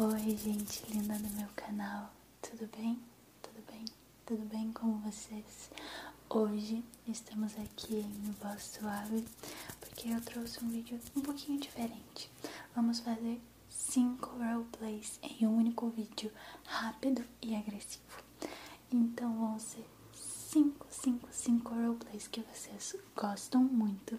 [0.00, 3.02] Oi, gente linda do meu canal, tudo bem?
[3.42, 3.84] Tudo bem?
[4.24, 5.72] Tudo bem com vocês?
[6.30, 9.26] Hoje estamos aqui em Voz Suave
[9.80, 12.30] porque eu trouxe um vídeo um pouquinho diferente.
[12.76, 16.30] Vamos fazer 5 roleplays em um único vídeo,
[16.64, 18.22] rápido e agressivo.
[18.92, 24.16] Então vão ser 5, 5, 5 roleplays que vocês gostam muito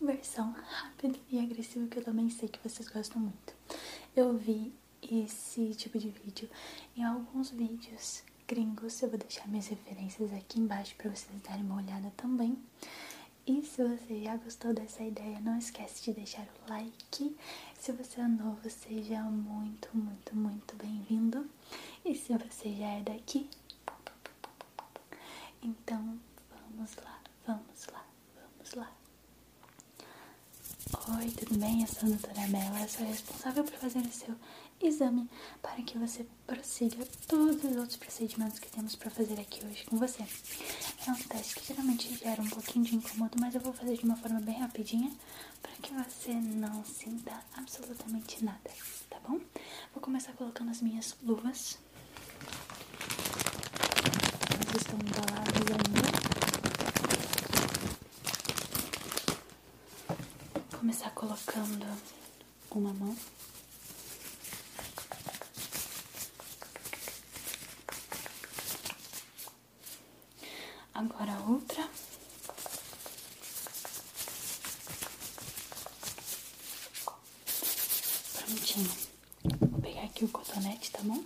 [0.00, 3.54] versão rápida e agressiva que eu também sei que vocês gostam muito.
[4.16, 6.48] Eu vi esse tipo de vídeo
[6.96, 9.00] em alguns vídeos gringos.
[9.02, 12.58] Eu vou deixar minhas referências aqui embaixo para vocês darem uma olhada também.
[13.46, 17.34] E se você já gostou dessa ideia, não esquece de deixar o like.
[17.78, 21.48] Se você é novo, seja muito, muito, muito bem-vindo.
[22.04, 23.48] E se você já é daqui,
[25.62, 26.18] então
[26.50, 28.04] vamos lá, vamos lá,
[28.36, 28.92] vamos lá.
[31.18, 31.80] Oi, tudo bem?
[31.80, 34.34] Eu sou a doutora Bela, sou responsável por fazer o seu
[34.80, 35.28] exame
[35.60, 39.96] para que você prossiga todos os outros procedimentos que temos para fazer aqui hoje com
[39.98, 40.22] você.
[41.06, 44.04] É um teste que geralmente gera um pouquinho de incômodo, mas eu vou fazer de
[44.04, 45.10] uma forma bem rapidinha
[45.62, 48.70] para que você não sinta absolutamente nada,
[49.10, 49.40] tá bom?
[49.92, 51.78] Vou começar colocando as minhas luvas.
[54.50, 56.08] Elas estão embaladas ainda.
[60.78, 61.86] Começar colocando
[62.70, 63.16] uma mão.
[70.94, 71.88] Agora a outra.
[78.48, 78.90] Prontinho.
[79.60, 81.22] Vou pegar aqui o cotonete, tá bom?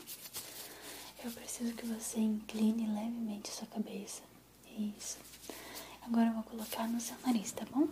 [1.24, 4.22] Eu preciso que você incline levemente sua cabeça.
[4.76, 5.18] Isso.
[6.04, 7.86] Agora eu vou colocar no seu nariz, tá bom?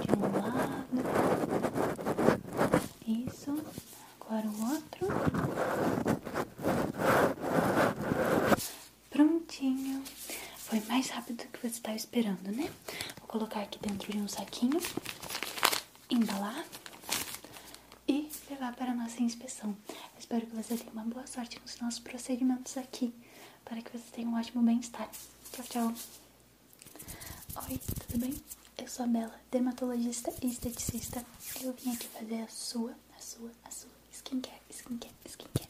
[0.00, 0.88] De um lado.
[3.06, 3.62] Isso.
[4.18, 5.08] Agora o outro.
[9.10, 10.02] Prontinho.
[10.56, 12.72] Foi mais rápido do que você estava esperando, né?
[13.18, 14.80] Vou colocar aqui dentro de um saquinho,
[16.12, 16.66] embalar
[18.06, 19.74] e levar para a nossa inspeção.
[19.88, 23.14] Eu espero que você tenha uma boa sorte nos nossos procedimentos aqui,
[23.64, 25.08] para que você tenha um ótimo bem-estar.
[25.52, 25.94] Tchau, tchau.
[27.66, 28.34] Oi, tudo bem?
[28.76, 31.24] Eu sou a Bela, dermatologista e esteticista.
[31.62, 35.68] Eu vim aqui fazer a sua, a sua, a sua skincare, skincare, skincare.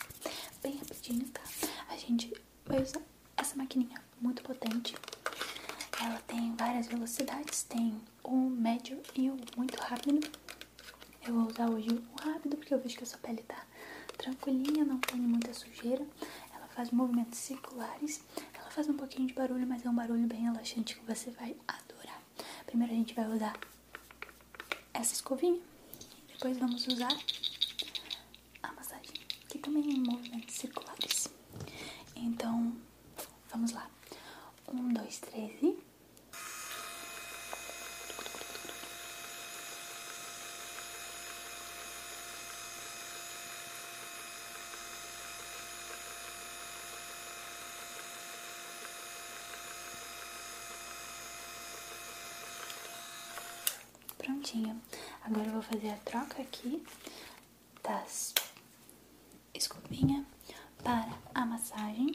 [0.60, 1.42] Bem rapidinho, tá?
[1.88, 2.32] A gente
[2.66, 3.02] vai usar
[3.36, 4.96] essa maquininha muito potente.
[6.04, 10.20] Ela tem várias velocidades, tem o médio e o muito rápido.
[11.24, 13.64] Eu vou usar hoje o rápido porque eu vejo que a sua pele tá
[14.18, 16.04] tranquilinha, não tem muita sujeira.
[16.52, 18.20] Ela faz movimentos circulares,
[18.52, 21.56] ela faz um pouquinho de barulho, mas é um barulho bem relaxante que você vai
[21.68, 22.20] adorar.
[22.66, 23.56] Primeiro a gente vai usar
[24.92, 25.60] essa escovinha,
[26.32, 27.16] depois vamos usar
[28.60, 29.14] a massagem,
[29.48, 31.28] que também é movimentos circulares.
[32.16, 32.76] Então,
[33.50, 33.88] vamos lá.
[34.66, 35.92] Um, dois, três e.
[54.22, 54.80] Prontinho.
[55.24, 56.82] Agora eu vou fazer a troca aqui
[57.82, 58.32] das
[59.52, 60.24] escovinha
[60.82, 62.14] para a massagem.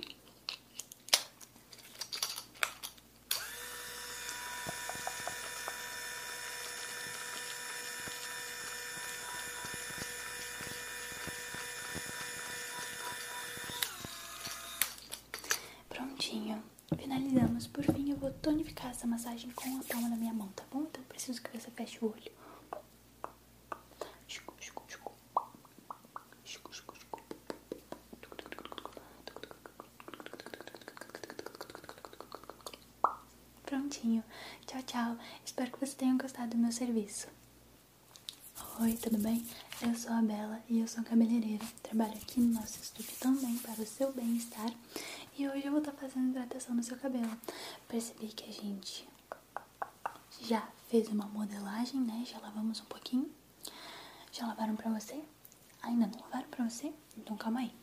[15.90, 16.64] Prontinho.
[16.98, 17.68] Finalizamos.
[17.68, 20.86] Por fim, eu vou tonificar essa massagem com a palma da minha mão, tá bom?
[21.18, 22.32] Preciso que você feche o olho.
[33.66, 34.24] Prontinho.
[34.68, 35.18] Tchau, tchau.
[35.44, 37.28] Espero que você tenha gostado do meu serviço.
[38.80, 39.44] Oi, tudo bem?
[39.82, 41.66] Eu sou a Bela e eu sou cabeleireira.
[41.82, 44.72] Trabalho aqui no nosso estúdio também para o seu bem-estar.
[45.36, 47.36] E hoje eu vou estar fazendo hidratação no seu cabelo.
[47.88, 49.10] Percebi que a gente
[50.42, 52.24] já fez uma modelagem, né?
[52.26, 53.30] Já lavamos um pouquinho.
[54.32, 55.22] Já lavaram pra você?
[55.82, 56.94] Ainda não lavaram pra você?
[57.18, 57.74] Então calma aí.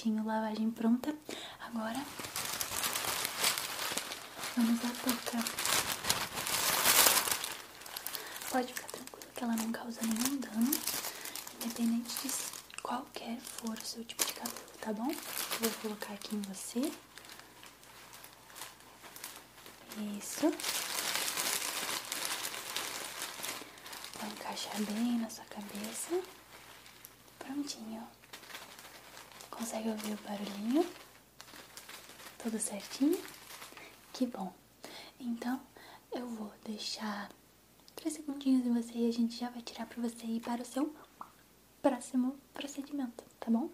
[0.00, 1.14] Prontinho, lavagem pronta.
[1.60, 2.02] Agora
[4.56, 4.88] vamos à.
[8.50, 10.70] Pode ficar tranquilo que ela não causa nenhum dano,
[11.56, 15.14] independente de qualquer for o seu tipo de cabelo, tá bom?
[15.60, 16.80] vou colocar aqui em você.
[20.18, 20.50] Isso.
[24.18, 26.22] Vou encaixar bem na sua cabeça.
[27.38, 28.19] Prontinho.
[29.60, 30.86] Consegue ouvir o barulhinho?
[32.42, 33.22] Tudo certinho?
[34.10, 34.50] Que bom.
[35.20, 35.60] Então,
[36.12, 37.28] eu vou deixar
[37.94, 40.64] três segundinhos em você e a gente já vai tirar pra você ir para o
[40.64, 40.96] seu
[41.82, 43.68] próximo procedimento, tá bom?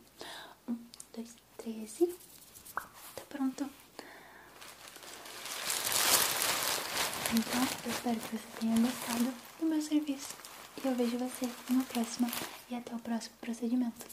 [0.68, 0.76] Um,
[1.14, 2.08] dois, três e...
[3.14, 3.70] Tá pronto.
[7.32, 10.34] Então, eu espero que você tenha gostado do meu serviço.
[10.82, 12.28] E eu vejo você no próximo
[12.68, 14.04] e até o próximo procedimento.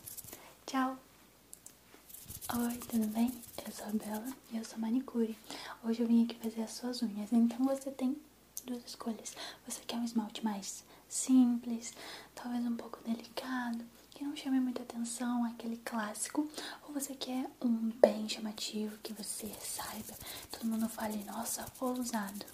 [2.56, 3.34] Oi, tudo bem?
[3.66, 5.36] Eu sou a Bela e eu sou manicure.
[5.84, 8.16] Hoje eu vim aqui fazer as suas unhas, então você tem
[8.64, 9.36] duas escolhas.
[9.68, 11.96] Você quer um esmalte mais simples,
[12.36, 16.48] talvez um pouco delicado, que não chame muita atenção, aquele clássico,
[16.88, 20.14] ou você quer um bem chamativo, que você saiba,
[20.52, 22.46] todo mundo fale, nossa, ousado.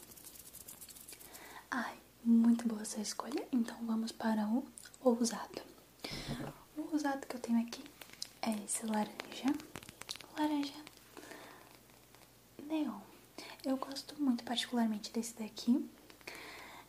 [1.69, 3.45] Ai, muito boa sua escolha.
[3.51, 4.63] Então vamos para o
[5.03, 5.61] ousado.
[6.77, 7.83] O ousado que eu tenho aqui
[8.41, 9.53] é esse laranja.
[10.39, 10.81] Laranja
[12.65, 13.01] neon.
[13.65, 15.85] Eu gosto muito particularmente desse daqui.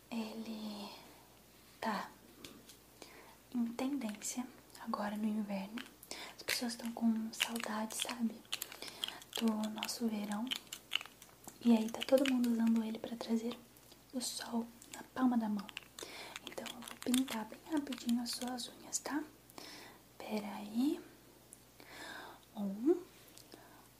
[0.09, 0.89] Ele
[1.81, 2.09] tá
[3.53, 4.47] em tendência
[4.79, 5.83] agora no inverno.
[6.37, 8.41] As pessoas estão com saudade, sabe?
[9.37, 10.45] Do nosso verão.
[11.59, 13.59] E aí tá todo mundo usando ele para trazer
[14.13, 14.65] o sol
[14.95, 15.67] na palma da mão.
[16.49, 19.21] Então eu vou pintar bem rapidinho as suas unhas, tá?
[20.17, 21.01] Pera aí.
[22.55, 23.10] Um,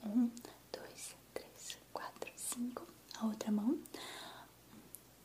[0.04, 0.30] um,
[0.72, 2.86] dois, três, quatro, cinco.
[3.18, 3.70] A outra mão.
[3.70, 3.80] Um,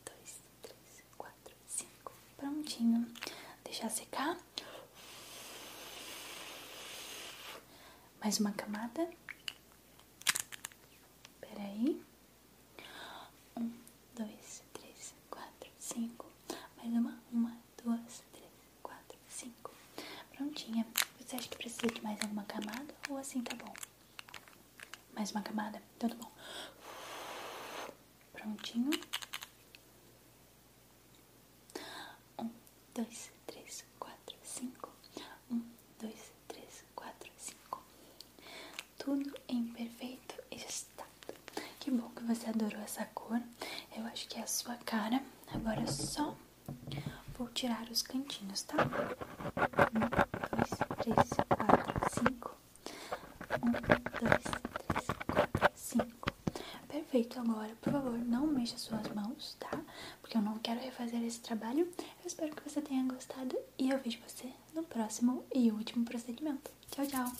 [0.06, 2.14] dois, três, quatro, cinco.
[2.38, 3.06] Prontinho.
[3.64, 4.38] Deixar secar.
[8.22, 9.10] Mais uma camada.
[11.42, 12.02] Pera aí.
[13.58, 13.72] Um,
[14.16, 16.26] dois, três, quatro, cinco.
[16.78, 17.18] Mais uma.
[17.32, 18.52] Uma, duas, três,
[18.84, 19.72] quatro, cinco.
[20.36, 20.86] Prontinha.
[21.20, 23.74] Você acha que precisa de mais alguma camada ou assim tá bom?
[25.18, 25.82] Mais uma camada?
[25.98, 26.32] Tudo bom.
[28.34, 28.92] Prontinho.
[32.40, 32.50] Um,
[32.94, 34.90] dois, três, quatro, cinco.
[35.52, 35.62] Um,
[36.00, 37.82] dois, três, quatro, cinco.
[39.00, 41.08] Tudo em perfeito estado.
[41.80, 43.42] Que bom que você adorou essa cor.
[43.96, 45.22] Eu acho que é a sua cara.
[45.54, 46.36] Agora só
[47.38, 48.76] vou tirar os cantinhos, tá?
[49.94, 50.00] Um,
[50.56, 52.56] dois, três, quatro, cinco.
[53.64, 56.32] Um, dois, três, quatro, cinco.
[56.88, 59.80] Perfeito, agora, por favor, não mexa suas mãos, tá?
[60.28, 61.90] Porque eu não quero refazer esse trabalho.
[61.98, 66.70] Eu espero que você tenha gostado e eu vejo você no próximo e último procedimento.
[66.92, 67.32] Tchau, tchau!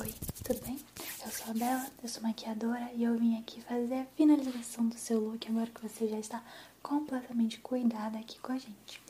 [0.00, 0.80] Oi, tudo bem?
[1.22, 4.96] Eu sou a Bela, eu sou maquiadora e eu vim aqui fazer a finalização do
[4.96, 6.42] seu look agora que você já está
[6.82, 9.02] completamente cuidada aqui com a gente.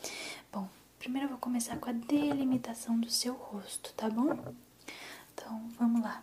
[0.53, 4.37] Bom, primeiro eu vou começar com a delimitação do seu rosto, tá bom?
[5.35, 6.21] Então, vamos lá.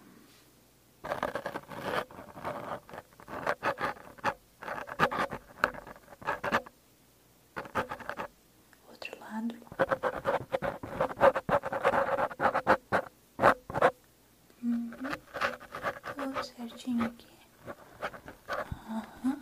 [8.90, 9.56] Outro lado.
[14.64, 14.98] Uhum.
[16.38, 17.28] Tudo certinho aqui.
[18.90, 19.42] Uhum.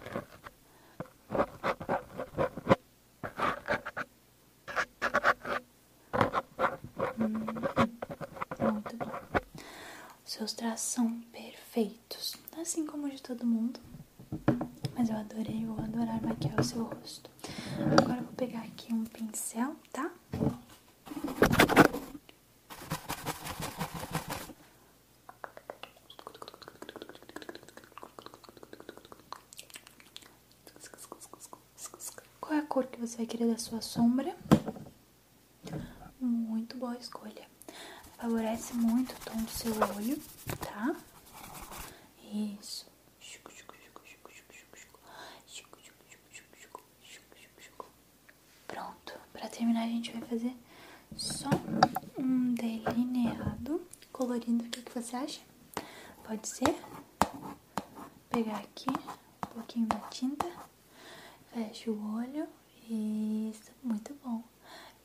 [8.71, 9.11] Muito bom.
[10.23, 13.79] Seus traços são perfeitos, assim como de todo mundo.
[14.95, 17.29] Mas eu adorei, vou adorar maquiar o seu rosto.
[17.99, 20.11] Agora eu vou pegar aqui um pincel, tá?
[32.39, 34.35] Qual é a cor que você vai querer da sua sombra?
[36.19, 37.47] Muito boa escolha.
[38.17, 40.21] Favorece muito o tom do seu olho,
[40.59, 40.93] tá?
[42.33, 42.85] Isso.
[48.67, 49.13] Pronto.
[49.31, 50.57] Pra terminar, a gente vai fazer
[51.15, 51.49] só
[52.17, 53.81] um delineado
[54.11, 54.65] colorido.
[54.65, 55.41] O que, que você acha?
[56.25, 56.75] Pode ser?
[58.29, 60.51] Pegar aqui um pouquinho da tinta.
[61.53, 62.45] Fecha o olho.
[62.89, 64.43] Isso, muito bom.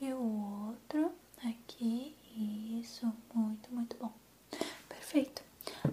[0.01, 1.13] E o outro
[1.45, 4.13] aqui, isso, muito, muito bom.
[4.89, 5.43] Perfeito.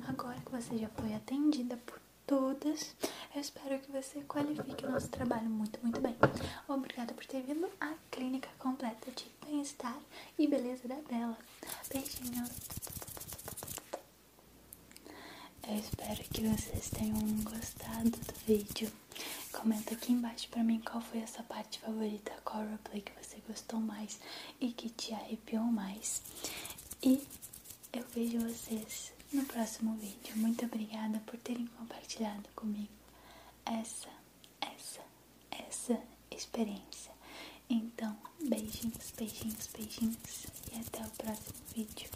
[0.07, 2.95] Agora que você já foi atendida por todas,
[3.33, 6.15] eu espero que você qualifique o nosso trabalho muito, muito bem.
[6.67, 9.97] Obrigada por ter vindo à clínica completa de bem-estar
[10.37, 11.37] e beleza da Bela.
[11.91, 12.43] Beijinho.
[15.69, 18.91] Eu espero que vocês tenham gostado do vídeo.
[19.59, 23.41] Comenta aqui embaixo pra mim qual foi a sua parte favorita, qual roleplay que você
[23.47, 24.19] gostou mais
[24.61, 26.21] e que te arrepiou mais.
[27.01, 27.27] E
[27.91, 30.37] eu vejo vocês no próximo vídeo.
[30.37, 32.93] Muito obrigada por terem compartilhado comigo
[33.65, 34.09] essa,
[34.61, 35.01] essa,
[35.49, 35.99] essa
[36.29, 37.11] experiência.
[37.67, 42.09] Então, beijinhos, beijinhos, beijinhos e até o próximo vídeo.